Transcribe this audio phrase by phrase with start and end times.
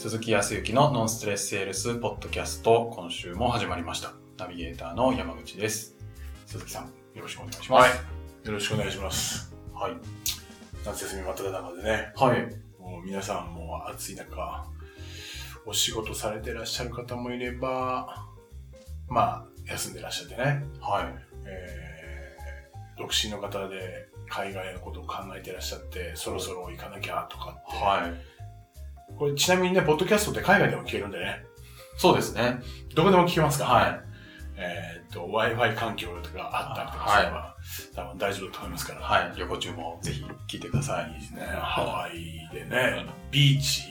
[0.00, 4.14] 鈴木康之のノンストレスセールスポッドキャスト、今週も始まりました。
[4.38, 5.94] ナビゲーターの山口です。
[6.46, 6.84] 鈴木さん、
[7.14, 8.48] よろしくお願いします。
[8.48, 9.54] よろしくお願いします。
[9.74, 9.92] はい。
[10.86, 12.40] 夏休み真っ只中でね、はい。
[12.80, 14.64] もう皆さんも暑い中、
[15.66, 18.26] お仕事されてらっしゃる方もいれば、
[19.06, 21.14] まあ、休んでらっしゃってね、はい。
[21.44, 27.84] えー、独身の方で海外のことを考えてらっしゃって、そろそろ行かなきゃとかって。
[27.84, 28.39] はい。
[29.20, 31.44] これちなみにね、ポッドキャストって海外でも聞けるんでね、
[31.98, 32.60] そうですね。
[32.94, 33.64] どこでも聞けますか？
[33.66, 33.74] らね。
[33.74, 34.00] はい
[34.56, 37.56] えーっと、Wi-Fi 環境とかあったりとかすれば、
[37.94, 39.00] 多分大丈夫だと思いますから。
[39.02, 39.32] はい。
[39.36, 41.12] 旅行中もぜひ聞いてください。
[41.12, 41.42] いいですね。
[41.52, 43.82] ハワイでね、ビーチ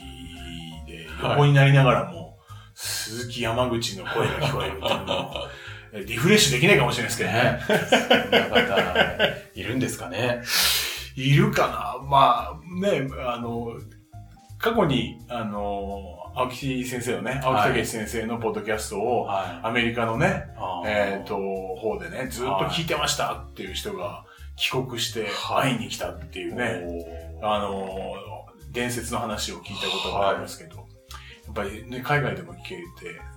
[0.88, 2.36] で横になりながらも、
[2.74, 5.48] 鈴木山口の声が聞こえるっていうのを、
[5.94, 7.42] えリフレッシュできないかもしれないですけどね。
[7.42, 7.60] ね。
[7.68, 10.42] そんな方、いるんですかね？
[11.14, 11.68] いるか
[12.00, 12.08] な？
[12.08, 13.72] まあ、ね、あの、
[14.60, 20.44] 過去に、あの、青木先生のね、青木武先生のポッドキャストを、はアメリカのね、
[20.84, 20.86] い。
[20.86, 21.36] えっ、と、
[21.76, 26.84] 方でね、ずっと聞いてましたっていう人が帰国して会いに来たっていうね、
[27.40, 28.14] おーあの、
[28.70, 30.82] 伝説の話を聞いたことがありますけど、や
[31.52, 32.84] っぱりね、海外でも聞けて、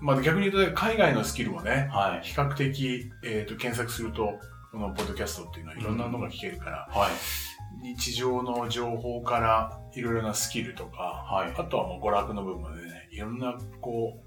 [0.02, 2.28] まあ逆に言うと海外のスキルもね、はい。
[2.28, 4.34] 比較的、えっ、と、検索すると、
[4.74, 7.12] このポッドキャストっていうのはいろんなのが聞けるから、はい。
[7.82, 11.54] 日常の情報からいろいろなスキルとか、はい。
[11.58, 14.20] あとはもう娯楽の部分までね、いろんな、こ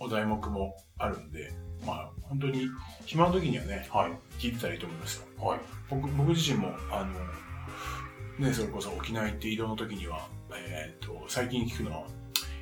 [0.00, 1.52] う、お題目もあるんで、
[1.86, 2.68] まあ本当に
[3.06, 4.12] 暇な時にはね、はい。
[4.38, 5.44] 聞いてたらいいと思いますよ。
[5.46, 5.60] はい。
[5.88, 12.06] 僕僕自身もあのねそれこそ沖縄行って移動の時にはえっ、と最近聞くのは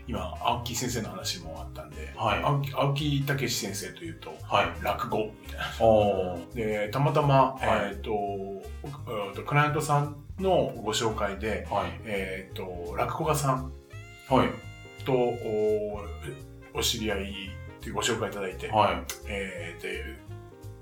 [0.07, 4.83] 今青木先生の話もあったんで、はい青木青木武先生というとはい。
[4.83, 6.55] 落語みたいな。
[6.55, 12.01] でたまたま、はいえっ、とえーとクライアントさんのご紹介ではい。
[12.05, 13.73] えっ、と落語家さん
[14.29, 14.49] はい。
[15.05, 16.01] とお
[16.75, 17.51] お知り合い
[17.85, 19.05] でご紹介いただいて、はい。
[19.27, 20.05] えーで、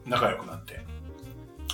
[0.06, 0.80] 仲良くなって。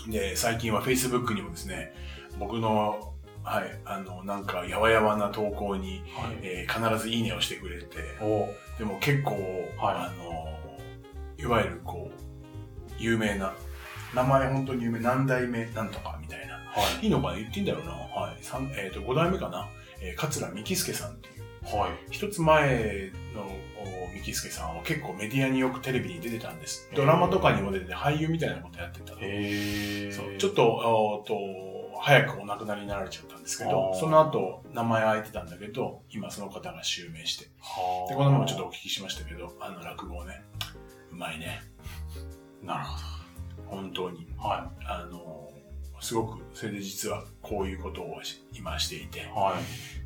[0.08, 1.94] で、最近は Facebook にもですね、
[2.38, 3.14] 僕の、
[3.44, 6.38] はい、あの、なんか、やわやわな投稿に、はい。
[6.42, 8.78] えー必ずいいねをしてくれて、おー。
[8.78, 9.32] でも結構、
[9.78, 10.58] はいあの、
[11.38, 13.54] いわゆるこう、有名な、
[14.14, 16.51] 名前本当に有名、何代目なんとかみたいな。
[16.74, 17.04] はい。
[17.04, 17.92] いいのかな言っていいんだろうな。
[17.92, 18.36] はい。
[18.42, 19.68] 三えっ、と、5代目かな。
[20.00, 21.76] えー、桂幹介さんっていう。
[21.76, 21.90] はい。
[22.10, 26.88] 一つ前のお三木助さんは結構メディアによくテレビに出てたんです。
[26.90, 29.14] へードラマとかにも出てて俳優みたいなことやってた。
[29.18, 30.12] へー。
[30.12, 31.34] そうちょっと、おーと、
[32.02, 37.44] 早くお亡くなりになられちゃったんですけどその後名前は空いてたんだけど、今その方が襲名して。
[37.44, 37.50] で、
[38.16, 40.42] この前もちょっとお聞きしましたけど、あの落語をね、
[41.12, 41.62] うまいね。
[42.62, 42.98] なるほ
[43.66, 44.26] 本当に。
[44.26, 44.42] ど。
[44.42, 45.41] はあの、
[46.02, 49.54] すごく、それで実はこういうことをし今していてい。、は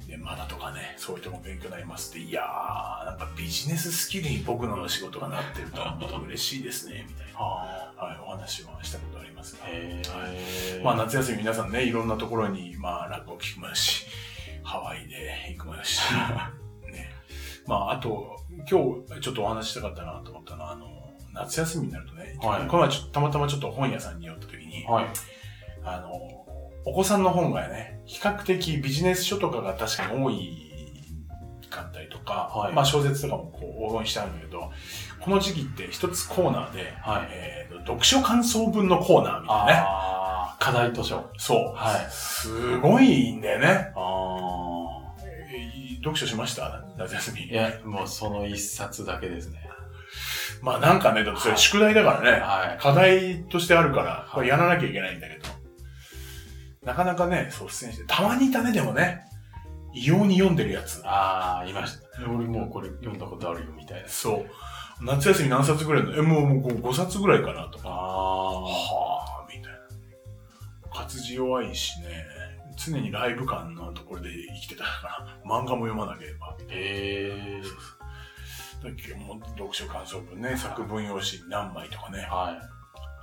[0.06, 0.10] い。
[0.10, 9.70] で、まだとかね、そういうとこ勉強になりますって、いやー、なんかビジネススキルに僕の仕事がなってると思うと嬉しいですね、みたいな、ははい、お話をしたことありますがー。
[9.72, 10.84] へー。
[10.84, 14.06] まあ夏休み皆さんね、いろんなところに、まあ落語聞くもよし、
[14.62, 15.98] ハワイで行くもよし、
[16.92, 17.10] ね。
[17.66, 18.64] まああと、今
[19.16, 20.86] 日ちょっとお話ししたかったなと思ったのは、あの、
[21.32, 25.06] 夏休みになるとね、はいこの前たまたまちょっと本屋さんに寄った時に、はい。
[25.86, 26.10] あの、
[26.84, 30.62] お子さんの本がね、比較的ビジネス書とかが確かに多い
[31.70, 34.70] かったりとか、はいまあ小説とかもこう応援してあるんだけど、
[35.20, 37.28] この時期って一つコーナーで、はい。
[37.30, 39.86] えーと読書感想文のコーナーみたいなね。
[40.58, 41.30] 課題図書。
[41.36, 41.74] そう。
[41.76, 43.92] はいすごいんだよね。
[43.94, 46.84] あえー読書しました？
[46.96, 47.50] 夏休みー。
[47.50, 47.54] い。
[47.54, 49.58] や、もうその一冊だけですね。
[50.62, 52.40] まあなんかね、だってそれ宿題だからね。
[52.40, 52.82] はい。
[52.82, 55.46] 課題としてあるから、いこれやらなきゃいけないんだけど。
[56.86, 59.24] なかなかね、率先して、たまにいたね、でもね。
[59.92, 61.02] 異様に読んでるやつ。
[61.04, 62.06] あー、いました。
[62.30, 64.08] 俺もうこれ読んだことあるよ、みたいな。
[64.08, 65.04] そう。
[65.04, 66.14] 夏休み何冊ぐらいの？
[66.14, 67.88] え、もうもう 5, 冊ぐらいかなとか。
[67.88, 69.78] あはあ、みたいな。
[70.94, 72.24] 活字弱いしね。
[72.76, 76.56] 常にライブ感のところで生きてたから、漫画も読まなければ。
[76.58, 76.64] ー。
[76.68, 77.64] へー。
[78.84, 82.20] だけども読書感想文ね、作文用紙何枚とかね。
[82.30, 82.58] はい。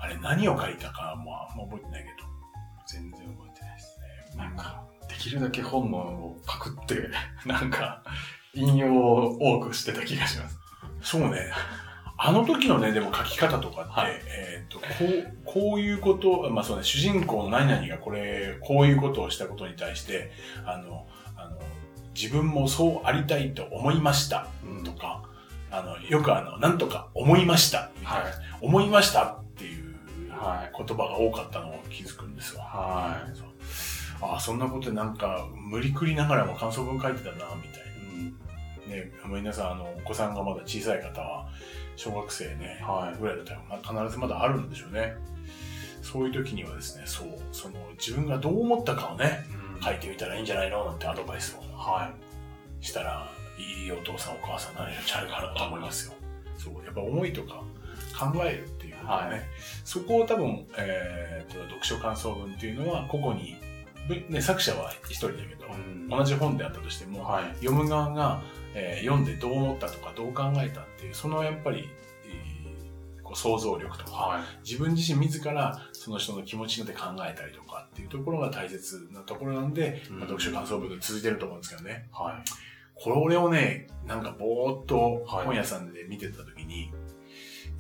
[0.02, 2.28] あれ何を書いたかもあんま覚えてないけど。
[2.86, 3.53] 全然覚えてない。
[4.36, 7.10] なんか、できるだけ本のをパクって、
[7.46, 8.04] なんか、
[8.54, 10.60] 引用を多くしてた気がします。
[11.02, 11.52] そうね。
[12.18, 20.32] あの時のね、でも書き方とかって、はいえっ、と、こう、こういうこと、まあそうね、主人公の何々がこれ、こういうことをしたことに対して、
[20.66, 21.58] あの、あの、
[22.16, 25.24] 自分もそうありたいと思いましたうんとか、
[25.72, 28.34] あの、よくあの、なんとか思いましたみたいな、はい
[28.64, 29.94] 思いましたっていう
[30.32, 32.64] は言葉が多かったのを気づくんですわ。
[32.64, 33.43] はい
[34.24, 37.54] ああ、そんなことでなんか、無理くりながらも感想文書いてたな、みたいな。
[38.86, 38.92] うん。
[38.92, 41.48] ね、皆さん、あの、お子さんがまだ小さい方は、
[41.96, 45.14] 小学生ね、はいぐらいだったら、まあ、必ずまだあるんでしょうね。
[46.02, 49.46] そういう時にはですね、そう、その、自分がどう思ったかをね、
[49.84, 50.86] 書いてみたらいいんじゃないの？
[50.86, 52.12] なんてアドバイスをは
[52.82, 56.14] したら、いいお父さんお母さんになれるんじゃないかなと思いますよ。
[56.58, 57.64] そう、やっぱ思いとか
[58.18, 59.42] 考えるっていうことね、はい
[59.84, 63.63] そこを多分、えーと、読書感想文っていうのは、個々に、ぶ
[64.30, 67.44] ね、作者は一人だけど、うん同じ本であったとしても、はい。
[67.66, 68.42] 読む側が、
[68.76, 71.90] えー読んでどう思ったとかどう考えたっていう、そのやっぱり、
[72.28, 74.42] えーこう想像力とか、はい。
[74.66, 82.10] 自分自身自らその人の気持ちになって考えたりとかっていうところが大切なところなんで、うんまあ、読書感想文で続いてると思うんですけどね。
[82.12, 82.44] はい。
[82.96, 86.92] これをね、なんかぼーっとはい本屋さんで見てた時に、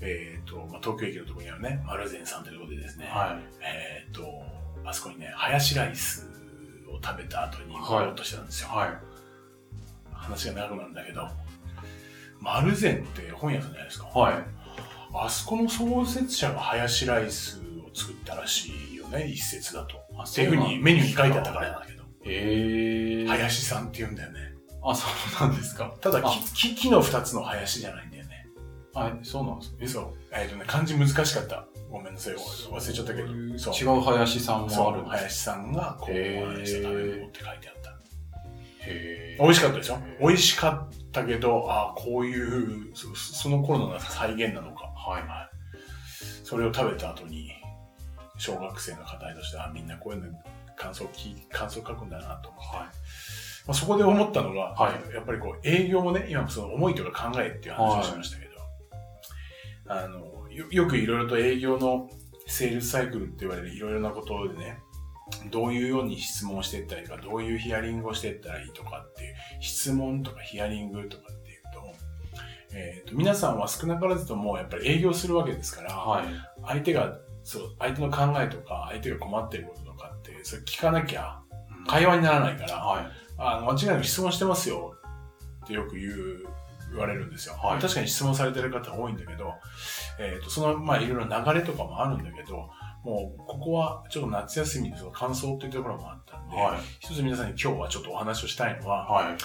[0.01, 3.43] えっ、と、まあ、東京駅のところにあるね、丸善さんというところでですね、はい。
[3.61, 4.21] えっ、と、
[4.85, 6.27] あそこにね、ハヤシライス
[6.89, 8.69] を食べた後に行こうとしてたんですよ。
[8.69, 8.89] はい。
[10.11, 11.27] 話が長くなるんだけど、
[12.39, 14.07] 丸善って本屋さんじゃないですか？
[14.07, 14.35] はい。
[15.15, 19.97] あそこの創設者がハヤシライスを作ったらしいよね、一説だと。
[20.17, 23.27] あっていうふうにメニューに書いてあったからなんだけど、へえ。
[23.27, 24.39] 林さんって言うんだよね。
[24.83, 25.07] あ、そ
[25.45, 25.93] うなんですか。
[26.01, 28.47] ただあ木、の二つの林じゃないんだよね。
[28.95, 30.01] あ、そうなんですか？
[30.01, 30.13] そう。
[30.33, 31.65] えっ、とね、漢字難しかった。
[31.93, 32.33] ごめんなさい。
[32.33, 33.27] 忘れちゃったけど。
[33.27, 37.93] 違う林さんもある林さんが、こう、へーお話した食べ物って書いてあった。
[38.87, 39.99] へ美味しかったでしょ？
[40.19, 44.85] 美味しかったけど、ああ、こういう、そその頃の再現なのか。
[44.87, 45.23] はい。
[46.43, 47.51] それを食べた後に、
[48.39, 50.39] 小学生の方として、あみんなこういうの
[50.75, 52.77] 感想聞い感想書くんだなと思って。
[52.77, 52.85] はい。
[53.67, 58.51] まあ、そこで思ったのが、はやっぱりこう営業もね、今その思いとか考えっていう話をしましたけど、
[59.87, 62.09] あの、よよくいろいろと営業の
[62.47, 64.79] セールスサイクルって言われるいろいろなことでね、
[65.51, 76.25] どういうように質問していったらいいか、どういうヒアリングをしていったらいいとかっていう、質問とかヒアリングとかっていうと、えっ、と、皆さんは少なからずともやっぱり営業するわけですから、はい。
[76.65, 81.39] 相手が、そう、相手の考えとか、相手が困っていることとかって、それ聞かなきゃ
[81.87, 83.07] 会話にならないから、はい。
[83.37, 84.95] あの、間違いなく質問してますよ
[85.65, 86.45] ってよく言う、
[86.93, 87.55] 言われるんですよ。
[87.55, 89.53] はい確かに質問されてる方多いんだけど、
[90.19, 92.69] えっ、と、その、まあ、いろいろ流れとかもあるんだけど、
[93.03, 96.77] もう、ここはちょっと夏休みの感想っていうところもあったんで、はい。
[96.99, 99.37] 一つ皆さんに今日はちょっとお話をしたいのは、はい。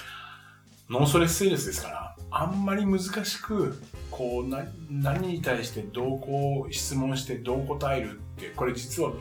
[0.93, 9.13] ノンストレスセールスですから、あんまり難しく、こう、な、何に対してどうこう質問してどう答えるって、これ実は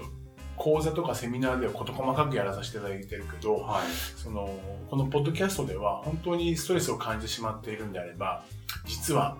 [0.57, 3.83] 講座とかセミナーでは事細かくやらさせていただいてるけど、はい。
[4.17, 4.49] その、
[4.89, 8.43] このポッドキャストでは本当にストレスを感じてしまっているんであれば、
[8.85, 9.37] 実は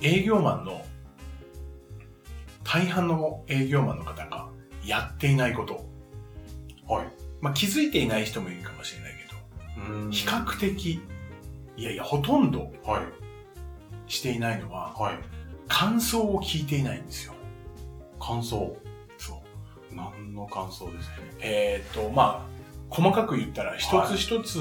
[0.00, 0.84] 営業マンの
[2.64, 4.48] 大半の営業マンの方が
[4.84, 5.84] やっていないこと。
[6.92, 7.08] はい。
[7.40, 9.12] まあ気づいていない人もいるかもしれない
[9.76, 11.02] けど、うん比較的、
[11.76, 13.02] いやいや、ほとんどはい。
[14.10, 15.18] していないのは、はい。
[15.68, 17.34] 感想を聞いていないんですよ。
[18.18, 18.74] 感想。
[19.92, 21.16] 何の感想ですか？
[21.40, 24.56] えっ、と、まあ、細かく言ったら、一はいつ一つ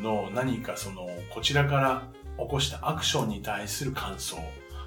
[0.00, 2.02] の何かその、こちらから
[2.38, 4.36] 起こしたアクションに対する感想。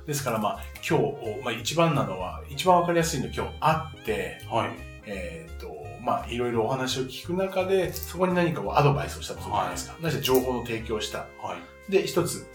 [0.06, 4.70] ですから、まあ、今日、まあ、一番なのは、一番わかりやすいのは今日会って、はい。
[5.06, 5.68] えっ、と、
[6.02, 9.96] まあ、いろいろお話を聞く中で、そこに何かをアドバイスをしたとするじゃないですか。
[10.02, 11.20] なぜ情報の提供をした。
[11.20, 11.58] は
[11.88, 11.92] い。
[11.92, 12.46] で、一つ、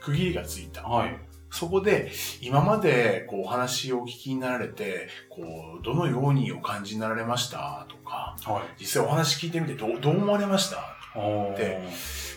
[0.00, 0.82] 区切りがついた。
[0.82, 1.18] はい。
[1.50, 7.86] そこで、今まで、こう、お話をお聞きになられて、こう、どのようにお感じになられました？
[7.88, 8.80] とか、はい。
[8.80, 10.78] 実際お話聞いてみてどう、どう思われました？
[11.16, 11.88] おーで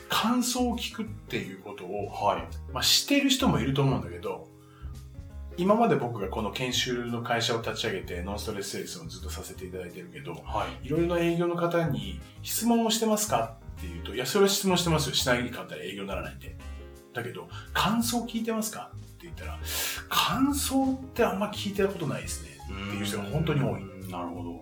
[0.09, 2.43] 感想を聞くっていうことを、はい。
[2.73, 4.47] まあ、知っている人もいると思うんだけど、
[5.57, 10.87] 今まで僕がこの研修の会社を立ち上げて、ノンストレスセールスをずっとさせていただいてるけど、はい。
[10.87, 13.57] いろいろな営業の方に質問をしてますか？
[13.77, 15.15] っていうと、いや、それは質問してますよ。
[15.15, 16.55] しないかったら営業にならないんで。
[17.13, 18.91] だけど、感想聞いてますか？
[18.95, 19.02] って
[19.35, 19.59] 言ったら、
[20.09, 22.49] 感想ってあんま聞いたことないですね。
[22.87, 23.81] っていう人が本当に多い。
[23.81, 24.11] い。
[24.11, 24.61] なるほど。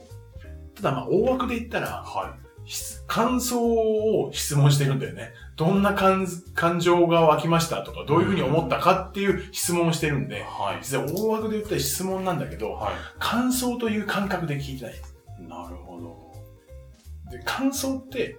[0.76, 2.36] ただまあ、大枠で言ったら、は
[2.66, 5.34] 質感想を質問してるんだよね。
[5.56, 10.28] どんな感感情が湧きましたとか、どういうふうに思ったかっていう質問をしてるんい。
[10.28, 10.80] で、はい。
[10.82, 14.94] 実は大枠で言ったら質問なんだけど、は感想という感覚で聞いてない。
[14.94, 15.48] い。
[15.48, 17.32] なるほど。
[17.32, 18.38] で、感想って、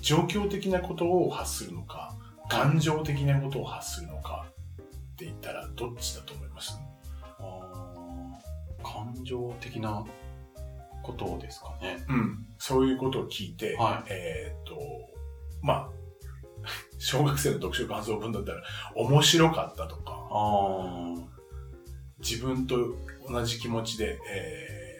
[0.00, 2.16] 状況的なことを発するのか、
[2.48, 4.51] 感情的なことを発するのか
[5.22, 6.80] って言ったら、どっちだと思います？
[7.38, 10.04] あー感情的な
[11.02, 12.04] ことですかね。
[12.08, 12.46] うん。
[12.58, 14.76] そういうことを聞いて、はいえーっと、
[15.62, 15.88] まあ、
[16.98, 18.62] 小学生の読書感想文だったら、
[18.96, 21.14] 面白かったとか、あ
[22.18, 22.76] 自分と
[23.28, 24.98] 同じ気持ちで、え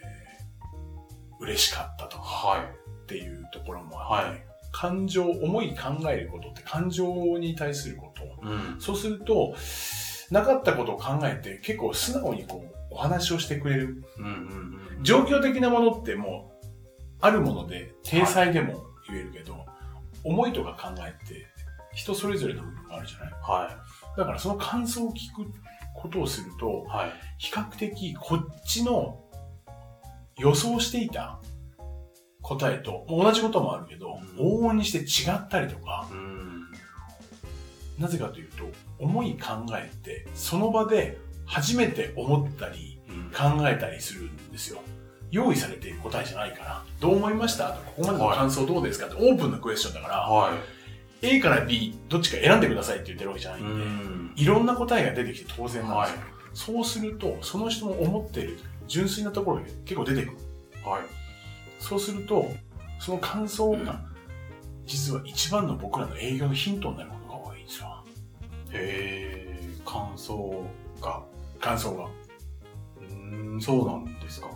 [1.41, 2.21] ー、嬉しかったとあ。
[2.21, 2.61] かはい。
[2.63, 8.23] っていうところもあって、はい感情、思い考えることって感情に対すること。
[8.41, 8.81] うん。
[8.81, 9.55] そうすると、
[10.33, 14.03] なかったことを考えて結構素直にこう、お話をしてくれる。
[15.03, 16.67] 状況的なものってもう、
[17.21, 19.67] あるもので、体裁でも言えるけど、
[20.25, 21.47] 思いとか考えって、
[21.95, 23.33] 人それぞれの部分があるじゃない？
[23.43, 23.85] は
[24.17, 25.53] だからその感想を聞く
[25.95, 27.13] ことをするとい。、はい。
[27.39, 29.21] 比較的こっちの
[30.39, 31.39] 予想していた
[32.41, 36.63] 答えと同じこともあるけど、うん往々にして違ったりとか、うん。
[37.99, 38.65] なぜかというと、
[39.03, 44.81] 思い考えて、その場で初めて思ったりうん考えたりするんですよ。
[45.31, 47.71] 用意されている答えじゃないから、どう思いました？
[47.73, 49.07] とここまでの感想どうですか？
[49.07, 50.55] ってオープンなクエスチョンだから、は
[51.23, 53.65] A から B どっちか選んでくださいって言ってるわけじゃないい。
[53.65, 54.45] んで、ん。
[54.45, 56.17] いろんな答えが出てきて当然なんはいで
[56.55, 56.75] すよ。。
[56.75, 60.37] そうすると、その人の思っている純粋なところが結構出てくる。
[60.85, 61.03] はい。
[61.79, 62.51] そうすると、
[63.01, 64.01] その感想が、
[64.85, 68.02] 実は一番の僕らの営業のヒントになることが多いんですよ。
[68.73, 70.65] へえ、感想
[71.01, 71.23] が。
[71.61, 72.05] 感想が。
[72.05, 74.49] うーん、そうなんですか。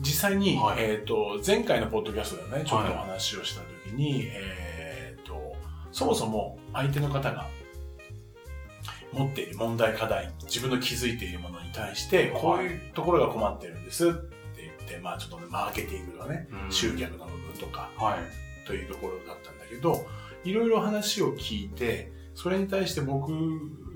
[0.00, 5.56] 実際に、はいえっ、と、前回のポッドキャストでね、ちょっとお話をしたときに、えっ、と、
[5.90, 7.46] そもそも相手の方が
[9.12, 18.66] 持っている問題課題、自分の気づいているものに対して、こういうところが困ってるんですって言って、まあちょっとね、マーケティングのね、うん集客の部分とか、はい。
[18.66, 20.06] というところだったんだけど、
[20.44, 23.32] いろいろ話を聞いて、それに対して僕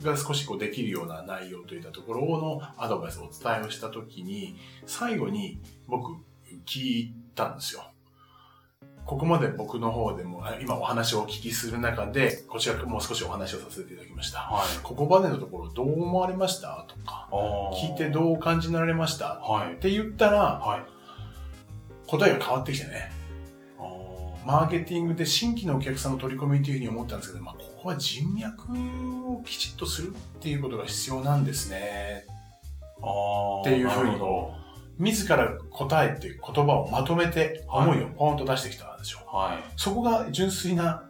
[0.02, 6.16] が少しこうできるような内容といったところのアドバイスをお伝えをしたときに、最後に僕
[6.66, 7.84] 聞いたんですよ。
[9.06, 14.40] ここまで僕の方でも、あ今お話をお聞きする中で、こちらもう少しお話をさせていただきました。
[14.40, 14.66] はい。
[14.82, 16.84] ここまでのところどう思われました？
[16.88, 17.28] とか、
[17.80, 19.38] 聞いてうどうお感じになられました？
[19.38, 19.76] はいっ。
[19.76, 20.82] て言ったら、はい。
[22.08, 23.12] 答えが変わってきてね。
[24.44, 28.72] マーケティングで新規のお客さんの取り込みというふうに思ったんですけど、まあ、ここは人脈
[29.28, 32.24] をきちっとするっていうことが必要なんですね。
[33.60, 34.18] っていうふうに
[34.98, 39.20] 自ら答えっていう言葉をまとめてはい思いをポンと出してきたんですよ。
[39.30, 39.36] ど。
[39.36, 39.58] はい。
[39.76, 41.08] そこが純粋な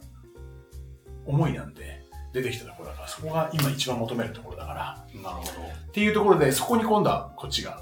[1.25, 2.01] 思いなんで
[2.33, 5.05] 出てきたところだから、そこが今一番求めるところだから。
[5.21, 7.79] なるほっていうところで、そこに今度はこっちが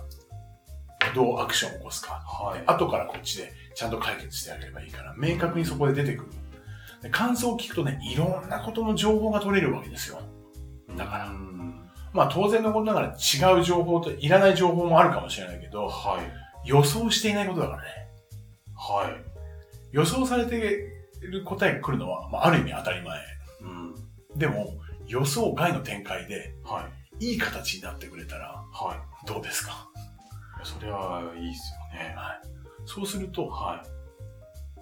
[1.16, 2.24] どうアクションを起こすか。
[2.40, 2.46] ど。
[2.46, 2.64] はい。
[2.66, 6.32] 後からこっちでちゃんと解決してあげればいいから、明確にそこで出てくる。
[7.02, 10.22] で感想を聞くとね、いろんなことの情報が取れるわけですよ。
[10.96, 16.68] だからうんまあ当然のことながら違う情報といらない情報もあるかもしれないけど、はい。
[16.70, 17.90] 予想していないことだからね。
[18.76, 19.24] はい。
[19.92, 20.58] 予想されて
[21.24, 23.20] いる答えが来るのは、まあある意味当たり前。
[23.62, 23.96] うん。
[24.38, 24.74] でも、
[25.08, 26.88] 予想外の展開で、は
[27.20, 27.32] い。
[27.32, 29.28] いい形になってくれたら、はい。
[29.28, 29.88] どうですか？
[30.64, 32.14] それはいいっすよね。
[32.16, 32.42] はい。
[32.94, 33.84] そうすると、は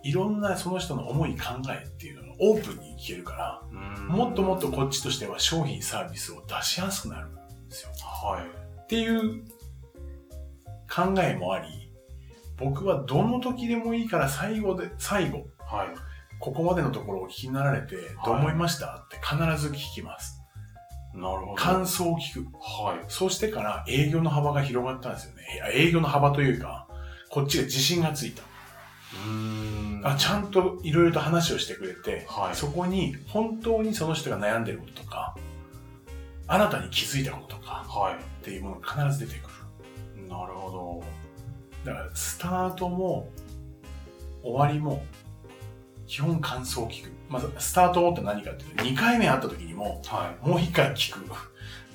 [0.02, 3.62] いろんなその人の思い考えっていうのがオープンに聞けるから、
[4.08, 7.90] もっともっとこっちとしては商品サービスを出しやすくなるんですよ。
[8.02, 8.44] はい。
[8.82, 9.44] っていう
[10.90, 11.68] 考えもあり、
[12.58, 15.88] 僕はどの時でもいいから最後で、最後、はい。
[16.40, 20.42] ここまでのところをお聞きになられて、どう思いましたって必ず聞きます。
[21.14, 21.56] なるほど。
[21.56, 22.50] 感想を聞く。
[22.58, 23.06] はい。
[23.10, 25.44] そうしてから営業の幅が広がったんですよね。
[25.74, 26.88] 営業の幅というか、
[27.30, 28.44] こっちが自信がついた。
[28.44, 30.02] うーん。
[30.04, 35.36] あちゃんといろいろと話をしてくれて、はいそこに本当にその人が悩んでることとか、
[36.48, 40.26] 新たに気づいたこととかはっていうものが必ず出てくる。
[40.26, 40.30] い。
[40.30, 40.70] なるほ
[41.86, 43.30] だから、スタートも、
[44.44, 45.04] 終わりも、
[46.08, 47.12] 基本感想を聞く。
[47.30, 50.16] まず、スタートって何かっていうと、2回目会った時にも、ど。
[50.16, 50.48] はい。
[50.48, 51.24] もう1回聞く。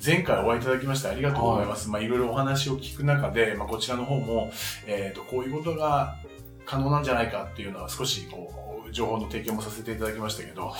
[0.03, 1.89] 前回お会いいただきましてありがとうございます。
[1.89, 4.51] まあ、いろいろお話を聞く中で、まあ、こちらの方も、
[4.85, 6.17] えっ、と、こういうことが
[6.65, 10.73] 可能なんじゃないかっていうのは少し、こう、情報の提供もさせていただきましたけど、はい。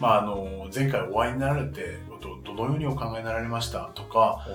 [0.00, 4.46] まあ、あの、前回お会いになられて、どどのようにお考えになられましたとか、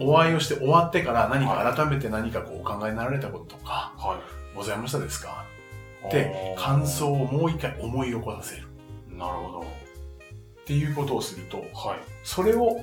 [0.00, 4.20] お会いをして終わってから何か改めて何かこうお考えになられたこととか、は
[4.54, 5.44] ございましたですか？
[6.08, 6.10] い。
[6.10, 8.68] で、感想をもう一回思い起こさせる
[9.10, 9.60] なるほど。
[9.60, 11.98] っていうことをすると、はい。
[12.22, 12.80] それを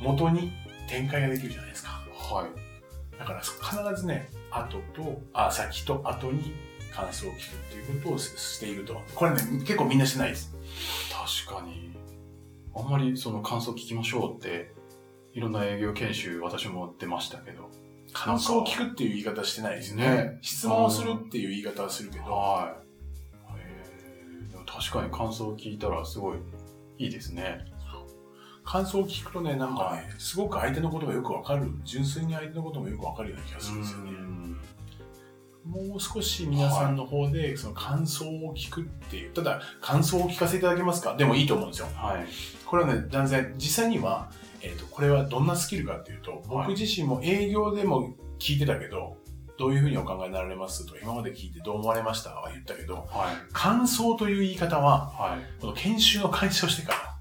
[0.00, 0.52] 元に
[0.88, 1.90] 展開ができるじゃないですか。
[2.12, 3.18] はい。
[3.18, 6.54] だから必ずね、後と、あ、先と後に
[6.92, 9.00] 感想を聞くっていうことをしていると。
[9.14, 10.54] これね、結構みんなしてないです。
[11.44, 11.96] 確かに。
[12.74, 14.74] あんまりその感想聞きましょうって、
[15.32, 17.70] いろんな営業研修私も出ましたけど。
[18.12, 20.08] 感想を聞くっていう言い方してないですね。
[20.08, 22.86] ね質問をするっていう言い方はするけど、はい。
[24.66, 26.38] 確かに感想を聞いたらすごい
[26.98, 27.66] いいですね。
[28.66, 34.10] 感想を聞くとね、なんかはね、すごく相手のことがよくわかる、純粋に相手のこともよくわかるような気がするんですよね。
[34.10, 34.36] うん
[35.66, 41.16] もう少し皆さんの方でその感想を聞くっていう、ただ感想を聞かせていただけますか？
[41.16, 41.88] でもいいと思うんですよ。
[41.96, 42.26] はい。
[42.64, 44.30] これはね、断然、実際には、
[44.62, 49.16] えっ、と、これはどんなスキルかっていうと、僕自身も営業でも聞いてたけど、
[49.58, 52.30] どういうふうにお考えになられますとか、今まで聞いてどう思われました？
[52.30, 53.06] は言ったけど、はい。
[53.52, 55.60] 感想という言い方は、はい。
[55.60, 57.15] この研修の会社をしてから、あ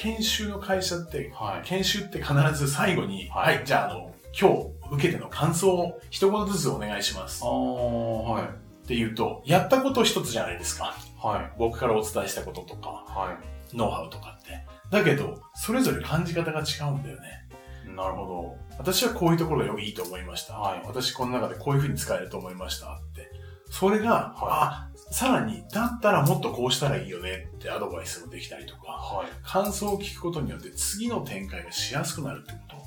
[0.00, 1.44] 研修の会社って、あ。
[1.44, 1.62] はい。
[1.64, 7.42] 研修って必ず最後に、ははいい、じゃあ、あの、今日受けての感想を一言ずつお願いします。
[7.44, 8.44] ああ、はい。
[8.44, 8.46] っ
[8.86, 10.94] て言うと、やったこと一つじゃないですか。
[11.20, 11.58] はい。
[11.58, 13.36] 僕からお伝えしたこととか、は
[13.72, 13.76] い。
[13.76, 14.64] ノウハウとかって。
[14.90, 17.48] だけど、それぞれ感じ方が違うんだよね。
[17.96, 20.54] なるほ私はこういうところがよくいいと思いました。
[20.54, 23.28] はい私この中でこういうふうに使えると思いましたって。
[23.70, 28.82] それが、はあ、さらに、だったらもっとこうしたらいいよねってアドバイスもできたりとど。
[28.82, 29.28] か、はい。
[29.42, 32.78] 感想を聞くことによって次の展開がしやすくなるってこと。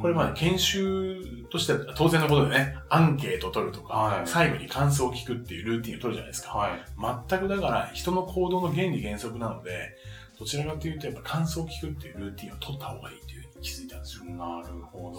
[0.00, 6.50] これまあ研修としては当然のことでね、アンケートを取るとか、はい最後に感想を聞くっていうルーティンを取るじゃないですか。
[6.50, 7.26] はい。
[7.28, 9.96] 全くだから人の行動の原理原則なので、
[10.38, 14.24] どちらかというとやっぱ感想を聞くっていうルーティンを取った方がいいっていうふうに気づいたんですよ。
[14.24, 15.10] なるほ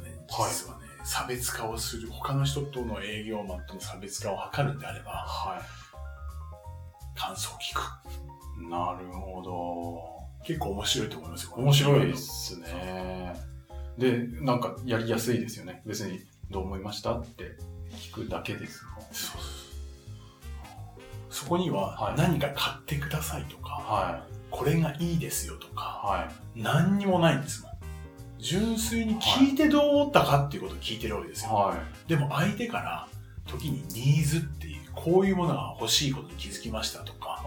[0.00, 5.06] ねはい実はね、差別化をする、他の人との営業マンとの差別化を図るんであれど。
[5.06, 5.60] ば、は
[7.14, 7.80] 感想を聞く。
[8.60, 8.68] い。
[8.68, 9.42] なるほ
[10.44, 11.50] 結構面白いと思いますよ。
[11.56, 11.62] ど。
[11.62, 13.34] 面白いですね。
[13.98, 15.82] で、なんかやりやすいですよね。
[15.86, 16.20] 別に
[16.50, 17.56] どう思いましたって
[17.90, 19.04] 聞くだけですもん。
[19.12, 19.40] そう
[21.30, 25.70] そこにははい何か買ってくださいとか、はこれがいいですよとい。
[25.74, 26.62] か、はい。
[26.62, 27.73] 何にもないんですもん。
[28.38, 31.52] 純粋に聞いてどう思ったかっていうことを聞いてるわけですよ。
[31.52, 32.08] はい。
[32.08, 33.08] でも相手から
[33.46, 37.42] 時にニーズっていう、こういうものが欲しいことに気づきましたとか、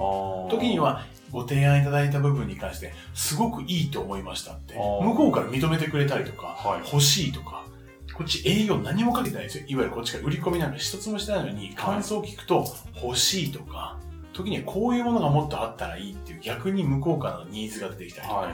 [0.49, 6.79] 時に、はご提案いただいた部分に関してすごくいいと思いましたって向こうから認めてくれたりとか、はい。
[6.91, 7.65] 欲しいとか
[8.13, 9.65] こっち営業何もかけてないですよ。
[9.67, 11.45] いわゆるこっちから売り込みなんか一つもしてない。
[11.45, 12.65] のに感想を聞くと
[13.03, 13.97] 欲しいとか
[14.33, 18.53] 時にはこういうものがもっとあったらいいっていう逆に向こうからのニーズが出てきたりとか、はい。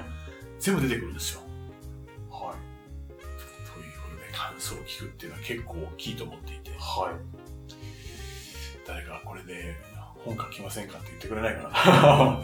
[0.60, 1.42] 全部出てくるんですよ
[4.54, 7.16] ことで感想を聞くっていうのは結構大きいと思っていてはい。
[8.86, 9.76] 誰かこれで
[10.26, 11.64] 本書きませんかって言ってくれないか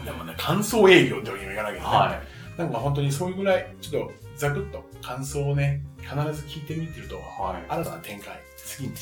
[0.04, 2.22] でもね感想営業ってわけにもいかないけどね、は
[2.56, 2.58] い。
[2.60, 7.70] なんか本当にそういうぐらい、ちょっとザクッと感想をね、必ず聞いてみてると、はい。
[7.70, 9.00] 新たな展開、次に、はい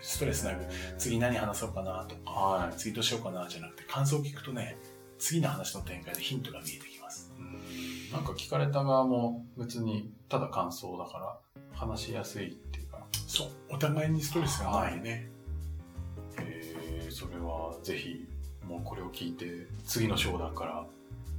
[0.00, 0.64] ストレスなく、
[0.96, 2.76] 次何話そうかなとか、はい。
[2.76, 4.78] 次どうしようかなじゃなくて、感想を聞くとね、
[5.18, 7.32] 次の話の展開でヒントが見えてきます。
[7.38, 7.54] うん
[8.12, 11.36] なんか聞かれた側も別にただ感想だから
[11.74, 13.48] 話しやすいっていうか、そう。
[13.70, 15.28] お互いにストレスがないね。
[16.38, 18.26] えー、それはぜひ
[18.66, 20.84] もうこれを聞いて次の商談から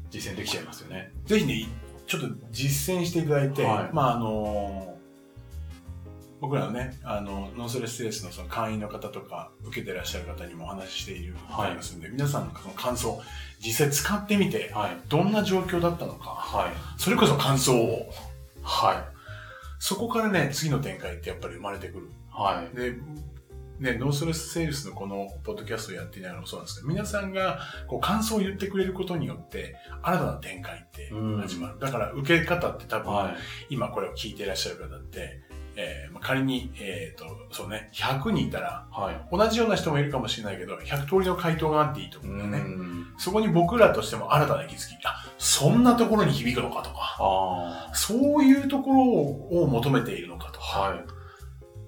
[0.09, 1.11] 実践できちゃいますよね。
[1.25, 1.67] ぜひね、
[2.07, 4.95] ちょっと実践していただいて、はいまああの
[6.41, 13.19] 僕らのね、あの、ノンストレステレスのその会員の方とか、受けてらっしゃる方にもお話ししているはいありますんで、皆さんのその感想、
[13.59, 14.97] 実際使ってみて、はい。
[15.07, 17.01] どんな状況だったのか、はい。
[17.01, 18.11] それこそ感想を、
[18.61, 19.07] は
[19.79, 22.09] そこからね、次の展開ってやっぱり生まれてくる。
[22.31, 22.41] い。
[22.41, 22.75] はい。
[22.75, 22.95] で、
[23.79, 31.11] ね、ノーストレスセールスのこのポッドキャストをやっていながらもそうなんですけど、皆さんがこう感想を言ってくれることによって、新たな展開って
[31.41, 31.79] 始まる。
[31.79, 33.35] だから受け方って多分、はい。
[33.69, 35.41] 今これを聞いていらっしゃる方って、
[35.77, 39.27] えーまあ、仮に、えっ、と、そうね、100人いたら、はい。
[39.29, 42.69] 同じような人もいるかもしれないけど、100通りの回答があっていいと思うんだよね。
[42.69, 43.07] ん。
[43.17, 50.73] そこに僕らとしても新たな気づき、あ、そんなところに響くのかとか、あそういうところを求めているのかとあ。
[50.73, 50.99] か、はい。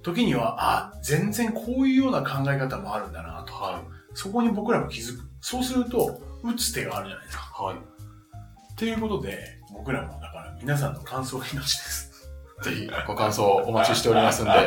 [0.01, 3.83] 時には、あ、全然こういうような考え方もあるんだなとか、は
[4.15, 5.29] そこに僕らも気づく。
[5.41, 7.53] そうすると、打つ手があるじゃないですか。
[7.61, 7.63] い。
[7.65, 7.75] はい。
[7.75, 12.07] っていうことで、僕らもだから皆さんの感想が命です。
[12.63, 14.57] ぜひご感想お待ちしておりますんで、よ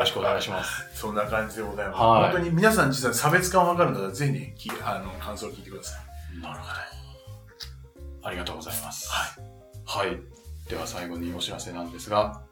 [0.00, 0.88] ろしくお願いします。
[0.94, 2.00] そんな感じでございます。
[2.00, 6.40] はい本当に皆さん実は差別化を図るんだったら、ぜひね、きあの、感想を聞いてください。
[6.42, 6.72] なるほど。
[8.24, 9.08] ありがとうございます。
[9.08, 10.08] はい。
[10.10, 10.37] はい。
[10.68, 12.42] では最後にお知らせなんですが、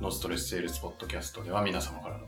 [0.00, 2.26] ノストレスセールスポッドキャストでは皆様からの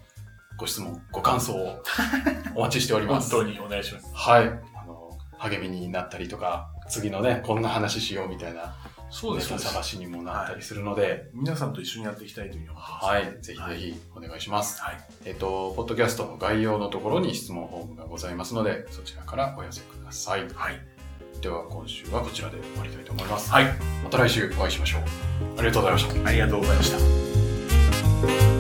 [0.57, 1.83] ご質問、ご感想を
[2.57, 3.31] お待ちしております。
[3.31, 4.11] 本当にお願いします。
[4.13, 4.47] はい。
[4.47, 8.75] あの、励みになったりとか、次のね、こんな話しようみたいな、
[9.09, 13.05] そうです、ネタ探しにもなったりするので、皆さんと一緒にやっていきたいというふうに思ってます。
[13.07, 13.25] はい。
[13.43, 14.83] ぜひぜひお願いします。
[14.83, 15.01] はい。
[15.27, 20.49] えっと、ポッドキャストの概要のところに質問フォームがございますので、そちらからお寄せください。
[20.53, 20.96] はい。
[21.40, 23.51] では今週はこちらで終わりたいと思います。
[23.51, 23.64] はい。
[24.03, 25.01] また来週お会いしましょう。
[25.59, 26.29] ありがとうございました。
[26.29, 26.90] ありがとうございまし
[28.51, 28.56] た。